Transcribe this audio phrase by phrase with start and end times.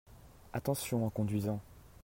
[0.51, 1.61] Attention en conduisant.